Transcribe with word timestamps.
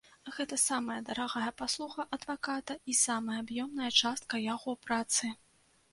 Гэта 0.35 0.57
самая 0.61 0.95
дарагая 1.09 1.51
паслуга 1.61 2.05
адваката 2.17 2.79
і 2.93 2.97
самая 3.05 3.37
аб'ёмная 3.45 3.91
частка 4.03 4.45
яго 4.55 4.71
працы. 4.87 5.35